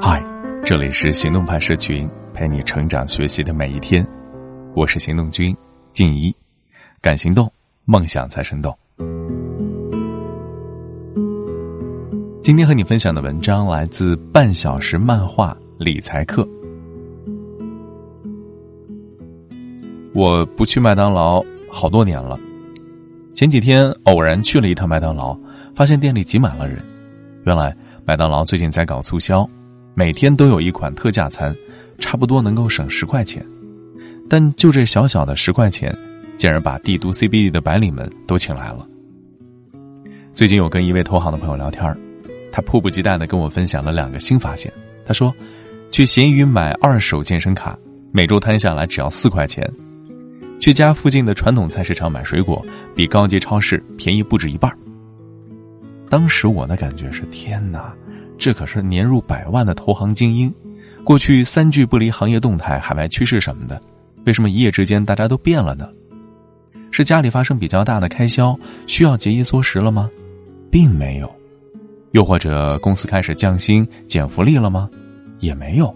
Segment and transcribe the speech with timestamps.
[0.00, 0.20] 嗨，
[0.64, 4.04] 这里是行动派社群，陪你成长学习的每一天。
[4.74, 5.56] 我是行动君
[5.92, 6.34] 静怡，
[7.00, 7.48] 敢行动，
[7.84, 8.76] 梦想才生动。
[12.42, 16.44] 今天和你分享的文章来自半小时漫画理财课。
[20.12, 21.40] 我不去麦当劳
[21.70, 22.36] 好多年了，
[23.36, 25.38] 前几天偶然去了一趟麦当劳，
[25.76, 26.84] 发现店里挤满了人。
[27.44, 27.72] 原来
[28.04, 29.48] 麦当劳最近在搞促销，
[29.98, 31.56] 每天都有一款特价餐，
[31.96, 33.42] 差不多能够省十块钱。
[34.28, 35.90] 但就这小小的十块钱，
[36.36, 38.86] 竟然把帝都 CBD 的白领们都请来了。
[40.34, 41.96] 最近有跟一位投行的朋友聊天
[42.52, 44.70] 他迫不及待的跟我分享了两个新发现。
[45.02, 45.34] 他说，
[45.90, 47.74] 去闲鱼买二手健身卡，
[48.12, 49.66] 每周摊下来只要四块钱。
[50.60, 52.62] 去家附近的传统菜市场买水果，
[52.94, 54.70] 比高级超市便宜不止一半。
[56.10, 57.94] 当时我的感觉是：天哪，
[58.38, 60.52] 这可是年入百万的投行精英，
[61.04, 63.80] 过去三句不离行业动态、海外趋势什么的，
[64.24, 65.88] 为什么一夜之间大家都变了呢？
[66.90, 70.10] 是家里发生比较大的开销，需要节衣缩食了吗？
[70.70, 71.30] 并没有。
[72.12, 74.88] 又或者公司开始降薪减福利了吗？
[75.40, 75.94] 也没有。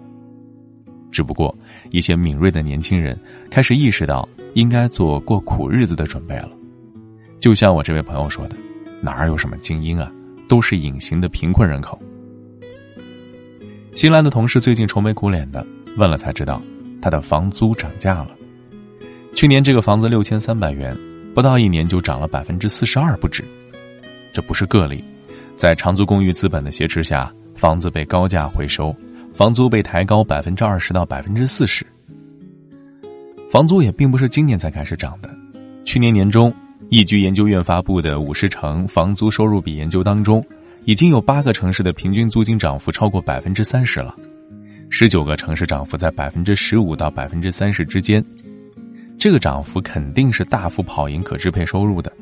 [1.10, 1.56] 只不过
[1.90, 3.18] 一些敏锐的年轻人
[3.50, 4.28] 开始意识到。
[4.54, 6.50] 应该做过苦日子的准备了，
[7.38, 8.56] 就像我这位朋友说的
[9.00, 10.10] ：“哪儿有什么精英啊，
[10.48, 11.96] 都是隐形的贫困人口。”
[13.92, 16.62] 新来的同事最近愁眉苦脸的，问了才知道，
[17.02, 18.30] 他的房租涨价了。
[19.34, 20.96] 去年这个房子六千三百元，
[21.34, 23.44] 不到一年就涨了百分之四十二不止。
[24.32, 25.02] 这不是个例，
[25.56, 28.94] 在长租公寓资本的挟持下，房子被高价回收，
[29.34, 31.84] 房租被抬高百分之二十到百分之四十。
[33.50, 35.28] 房租也并不是今年才开始涨的，
[35.84, 36.54] 去年年中，
[36.90, 40.44] 易居研究院发布的五十城房租收入比研究当中，
[40.84, 44.14] 已经有八个城市的平均租金涨幅超过百分之三十了，
[44.88, 48.24] 十九个城市涨幅在百分之十五到百分之三十之间，
[49.18, 52.12] 这个涨幅肯定是大幅跑赢可支配收入的。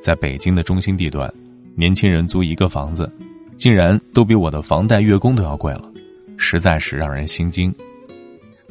[0.00, 1.32] 在北京的中心地段，
[1.76, 3.10] 年轻人租一个房子，
[3.56, 5.90] 竟然都比我的房贷月供都要贵了，
[6.36, 7.74] 实在是让人心惊。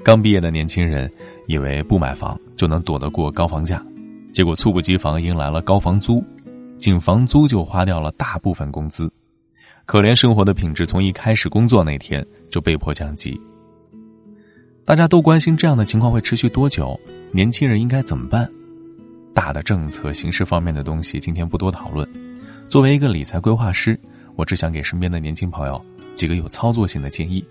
[0.03, 1.12] 刚毕业的年轻人。
[1.50, 3.81] 以为不买房就能躲得过高房价，
[4.34, 6.22] 结果猝不及防迎来了高房租，
[6.77, 9.11] 仅房租就花掉了大部分工资，
[9.85, 13.39] 可怜生活的品质从一开始工作那天就被迫降级。
[14.85, 16.99] 大家都关心这样的情况会持续多久，
[17.31, 18.49] 年轻人应该怎么办？
[19.33, 22.07] 大的政策形势方面的东西今天不多讨论。
[22.69, 23.99] 作为一个理财规划师，
[24.35, 25.83] 我只想给身边的年轻朋友
[26.15, 27.44] 几个有操作性的建议。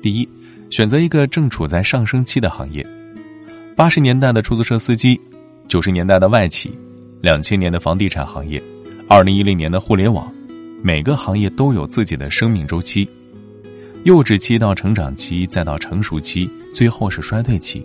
[0.00, 0.28] 第一。
[0.68, 2.84] 选择一个正处在上升期的行业，
[3.76, 5.18] 八十年代的出租车司机，
[5.68, 6.76] 九十年代的外企，
[7.26, 8.62] 两千年的房地产行业，
[9.08, 10.32] 二零一零年的互联网，
[10.80, 13.04] 每个行业都有自己的生命周期，
[14.04, 17.84] 幼稚期到成长期，再到成熟期，最后是衰退期。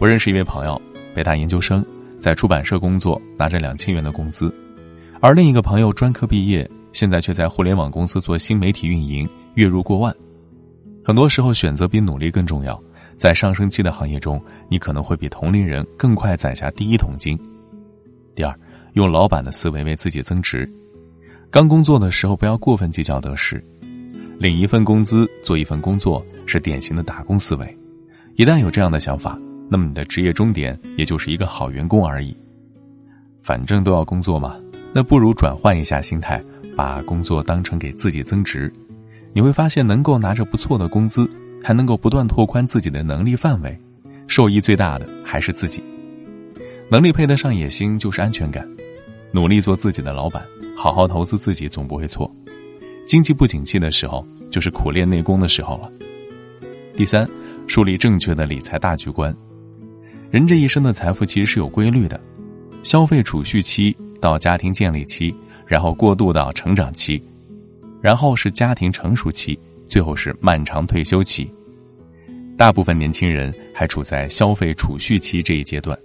[0.00, 0.82] 我认识一位朋友，
[1.14, 1.86] 北大研究生，
[2.18, 4.52] 在出版社工作，拿着两千元的工资，
[5.20, 10.12] 而另一个朋友专科毕业，现在却在互联网公司做新媒体运营，月入过万。
[11.04, 12.76] 很多时候，选择比努力更重要。
[13.16, 17.38] 在上升期的行业中，你可能会比同龄人更快攒下第一桶金。
[18.34, 18.54] 第二，
[18.94, 20.70] 用老板的思维为自己增值。
[21.50, 23.62] 刚工作的时候，不要过分计较得失。
[24.38, 27.78] 领一份工资，做一份工作，是典型的打工思维。
[28.34, 29.38] 一旦有这样的想法，
[29.68, 32.36] 那么你的职业终点也就是一个好员工而已。
[33.42, 34.56] 反正都要工作嘛，
[34.94, 36.42] 那不如转换一下心态，
[36.76, 38.72] 把工作当成给自己增值。
[39.34, 41.28] 你会发现，能够拿着不错的工资，
[41.62, 43.78] 还能够不断拓宽自己的能力范围，
[44.26, 45.82] 受益最大的还是自己。
[46.92, 48.68] 能力配得上野心，就是安全感。
[49.30, 50.42] 努力做自己的老板，
[50.76, 52.30] 好好投资自己，总不会错。
[53.06, 55.90] 经济不景气的时候，就是苦练内功的时候了。
[56.94, 57.26] 第三，
[57.66, 59.34] 树立正确的理财大局观。
[60.30, 62.20] 人这一生的财富其实是有规律的：
[62.82, 65.34] 消费储蓄期到家庭建立期，
[65.66, 67.18] 然后过渡到成长期。
[68.02, 71.50] 然后是家庭成熟期，最后是漫长退休期。
[72.54, 75.98] 大部分年轻人还处在消费储蓄期这一阶段。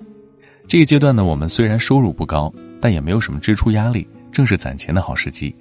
[0.68, 5.56] 这一阶段呢，我们虽然收入不高，但也没有什么支出压力，正是攒钱的好时机。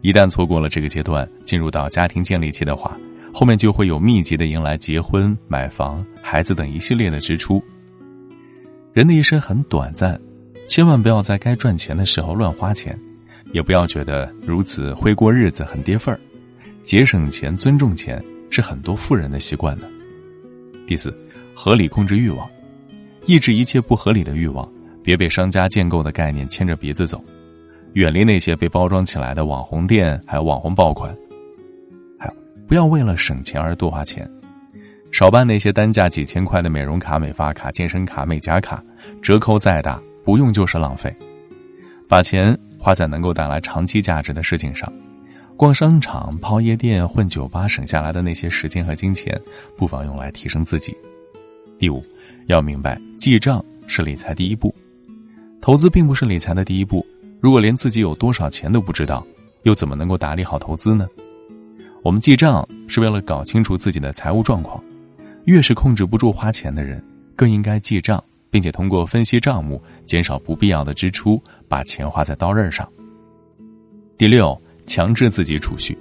[0.00, 2.96] 一旦错过了这个阶段，进入到家庭建立期的话，
[3.34, 7.60] 后面就会有密集的迎来结婚、买房、孩子等一系列的支出。
[8.92, 10.20] 人的一生很短暂，
[10.68, 12.96] 千万不要在该赚钱的时候乱花钱。
[13.52, 16.20] 也不要觉得如此会过日子很跌份儿，
[16.84, 19.88] 节省钱、尊重钱是很多富人的习惯呢。
[20.86, 21.12] 第四，
[21.54, 22.48] 合理控制欲望，
[23.28, 24.66] 抑制一切不合理的欲望，
[25.02, 27.22] 别被商家建构的概念牵着鼻子走，
[27.92, 31.14] 远离那些被包装起来的网红店还有网红爆款。
[32.18, 32.34] 还有
[32.66, 34.26] 不要为了省钱而多花钱，
[35.12, 38.82] 少办那些单价几千块的美容卡、美发卡、健身卡、美甲卡，
[39.20, 41.14] 折扣再大，不用就是浪费。
[42.08, 44.90] 把钱花在能够带来长期价值的事情上，
[45.54, 49.38] 逛商场、泡夜店、混酒吧，省下来的那些时间和金钱，
[49.76, 50.96] 不妨用来提升自己。
[51.78, 52.02] 第五，
[52.48, 54.74] 要明白记账是理财第一步，
[55.60, 57.06] 投资并不是理财的第一步。
[57.42, 59.22] 如果连自己有多少钱都不知道，
[59.64, 61.06] 又怎么能够打理好投资呢？
[62.02, 64.82] 我们记账是为了搞清楚自己的财务状况。
[65.44, 67.04] 越是控制不住花钱的人，
[67.36, 72.90] 更应该记账，并且通过分析账目，减少不必要的支出，把钱花在刀刃上。
[74.16, 75.96] 第六，强制自己储蓄。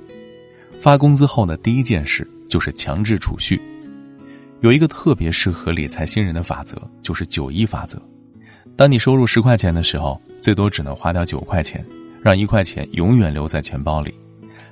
[0.80, 3.60] 发工资后的第一件事就是强制储蓄。
[4.62, 8.02] 有一个特别适合理财新人的法则，就是九一法则。
[8.76, 11.86] 当你收入十块钱的时候，最多只能花掉九块钱，
[12.24, 14.14] 让一块钱永远留在钱包里。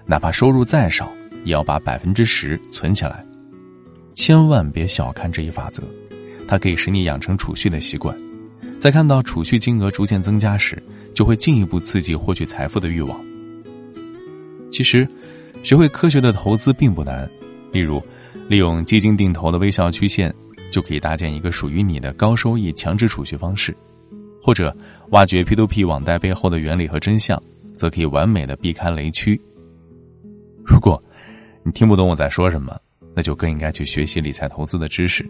[0.06, 1.12] 哪怕收入再少，
[1.44, 3.24] 也要把百分之十存起来。
[4.16, 5.84] 千万别小看这一法则，
[6.48, 8.16] 它可以使你养成储蓄的习惯。
[8.80, 10.82] 在看到储蓄金额逐渐增加时，
[11.14, 13.24] 就会进一步刺激获取财富的欲望。
[14.72, 15.08] 其实，
[15.64, 17.30] 学会科学的投资并不难。
[17.72, 18.02] 例如，
[18.50, 20.34] 利用基金定投的微笑曲线，
[20.72, 23.74] 就可以搭建一个属于你的高收益强制储蓄方式；
[24.42, 24.76] 或者，
[25.12, 27.42] 挖掘 P2P 网贷背后的原理和真相，
[27.74, 29.40] 则可以完美的避开雷区。
[30.64, 31.02] 如果，
[31.64, 32.80] 你听不懂我在说什么，
[33.16, 35.26] 那就更应该去学习理财投资的知识。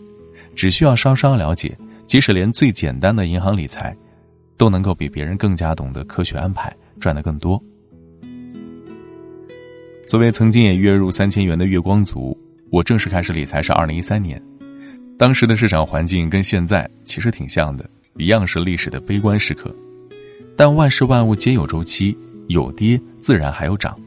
[0.56, 3.96] 只需要稍稍了解，即使连最简单的银行理财，
[4.58, 7.62] 都能够比别人更加懂得科学安排，赚得更多。
[10.08, 12.38] 作为曾经也月入三千元的月光族，
[12.76, 14.42] 我正式开始理财是二零一三年。
[15.18, 19.74] 当时的市场环境跟现在其实挺像的，一样是历史的悲观时刻。
[20.58, 22.14] 但万事万物皆有周期，
[22.48, 23.98] 有跌自然还有涨。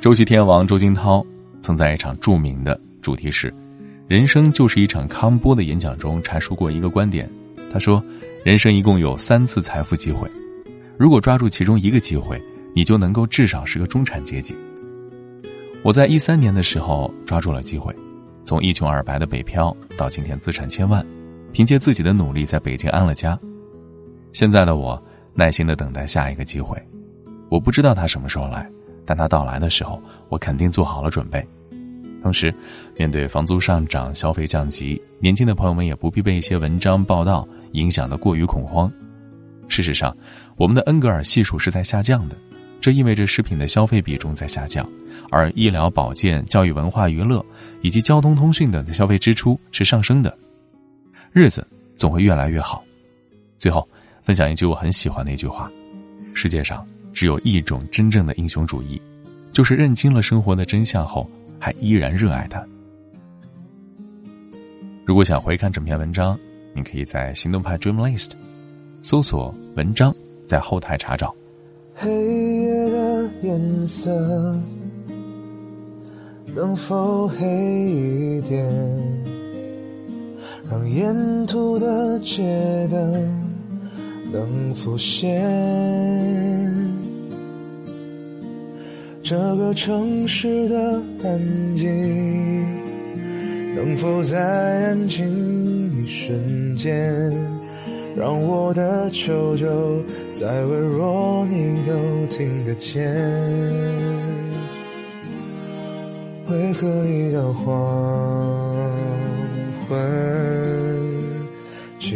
[0.00, 1.24] 周期天王周金涛
[1.60, 3.54] 曾在一场著名的主题是
[4.10, 7.30] “人生就是一场康波”的演讲中阐述过一个观点。
[7.72, 8.04] 他说
[8.44, 10.28] ：“人生一共有三次财富机会，
[10.98, 12.42] 如果抓住其中一个机会，
[12.74, 14.52] 你就能够至少是个中产阶级。”
[15.84, 17.94] 我在一三年的时候抓住了机会，
[18.44, 21.04] 从一穷二白的北漂到今天资产千万，
[21.52, 23.38] 凭借自己的努力在北京安了家。
[24.32, 25.00] 现在的我
[25.34, 26.76] 耐心的等待下一个机会，
[27.48, 28.68] 我不知道他什么时候来。
[29.06, 29.98] 但它到来的时候，
[30.28, 31.42] 我肯定做好了准备。
[32.20, 32.54] 同时，
[32.98, 38.92] 面对房租上涨、消费降级，年轻的朋友们也不必被一些文章报道影响的过于恐慌。
[39.66, 40.14] 事实上，
[40.58, 42.36] 我们的恩格尔系数是在下降的，
[42.80, 44.88] 这意味着食品的消费比重在下降，
[45.30, 47.44] 而医疗保健、教育文化娱乐
[47.82, 50.36] 以及交通通讯等的消费支出是上升的。
[51.32, 51.66] 日子
[51.96, 52.84] 总会越来越好。
[53.58, 53.86] 最后，
[54.22, 55.70] 分享一句我很喜欢的一句话：
[56.34, 56.86] 世界上。
[57.14, 59.00] 只有一种真正的英雄主义，
[59.50, 61.28] 就是认清了生活的真相后，
[61.58, 62.64] 还依然热爱它。
[65.04, 66.38] 如果想回看整篇文章，
[66.74, 68.32] 你可以在行动派 Dream List
[69.02, 70.14] 搜索文章，
[70.46, 71.34] 在后台查找。
[72.00, 74.08] 黑夜的颜色
[76.54, 78.64] 能否黑一点，
[80.70, 81.12] 让沿
[81.48, 83.00] 途的街灯
[84.32, 85.44] 能浮现。
[89.20, 91.84] 这个城市的安静，
[93.74, 95.26] 能否在安静
[96.00, 97.28] 一瞬间，
[98.16, 99.66] 让我的求救
[100.32, 101.92] 再微弱你都
[102.28, 103.14] 听得见？
[106.48, 107.66] 为何一到黄
[109.88, 109.98] 昏，
[112.00, 112.14] 寂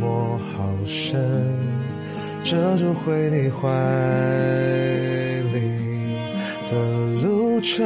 [0.00, 1.18] 寞好深，
[2.44, 3.66] 遮住回你怀
[5.52, 5.56] 里？
[6.68, 6.72] 的
[7.22, 7.82] 路程，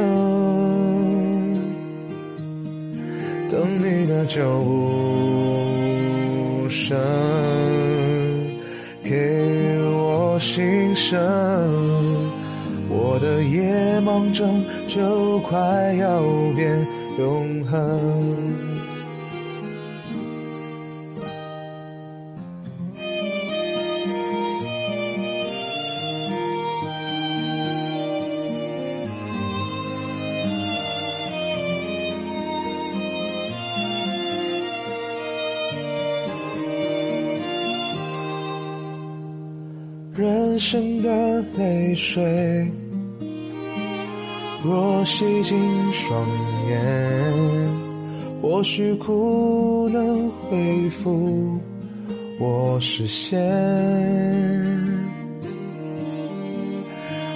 [3.49, 5.30] 等你的脚步
[6.91, 6.97] 声，
[9.01, 11.17] 给我心声，
[12.89, 15.57] 我的夜梦中就快
[15.93, 16.21] 要
[16.53, 16.85] 变
[17.17, 18.70] 永恒。
[40.61, 42.71] 生的泪水，
[44.63, 45.57] 若洗净
[45.91, 46.27] 双
[46.69, 46.79] 眼，
[48.39, 51.59] 或许苦能恢复
[52.39, 53.41] 我视线。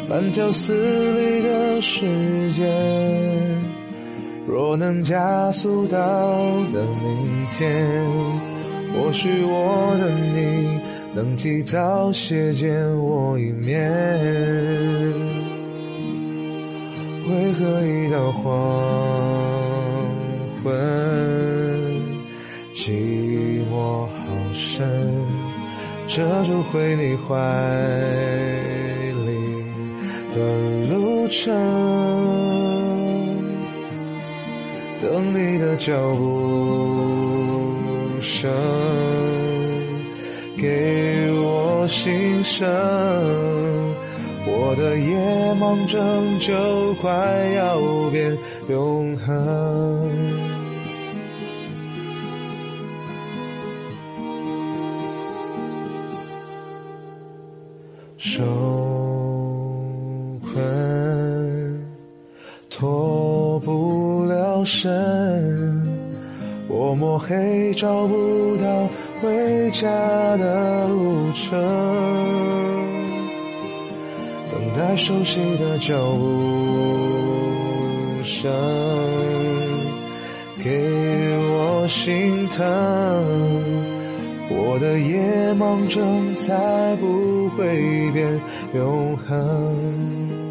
[0.07, 2.05] 慢条斯理的时
[2.53, 2.63] 间，
[4.47, 5.97] 若能加速到
[6.71, 8.05] 的明天，
[8.93, 10.79] 或许我的你
[11.15, 13.89] 能提早些见我一面。
[17.27, 18.43] 为何一到黄
[20.61, 20.73] 昏，
[22.73, 24.11] 寂寞好
[24.51, 24.85] 深，
[26.05, 27.33] 遮住回你怀
[29.25, 29.29] 里
[30.33, 30.35] 的
[30.93, 31.41] 路程？
[35.01, 36.21] 等你的脚步
[38.21, 38.51] 声，
[41.85, 42.67] 我心声。
[44.47, 47.11] 我的夜梦症就快
[47.55, 48.35] 要变
[48.67, 50.11] 永恒。
[58.17, 58.41] 受
[60.41, 61.85] 困，
[62.67, 64.63] 脱不了。
[64.65, 64.89] 身，
[66.67, 68.89] 我摸黑找不到
[69.21, 69.87] 回家
[70.37, 71.51] 的路程，
[74.51, 76.25] 等待熟悉的脚步
[78.23, 78.51] 声，
[80.63, 80.69] 给
[81.49, 82.65] 我心疼，
[84.49, 88.39] 我的夜盲症才不会变
[88.73, 90.44] 永恒。